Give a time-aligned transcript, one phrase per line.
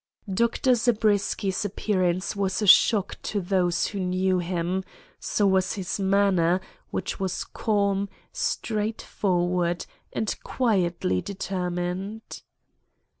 [0.33, 0.73] Dr.
[0.73, 4.83] Zabriskie's appearance was a shock to those who knew him;
[5.19, 12.41] so was his manner, which was calm, straightforward, and quietly determined.